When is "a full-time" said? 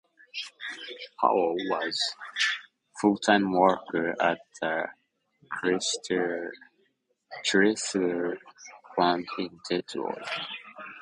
2.25-3.51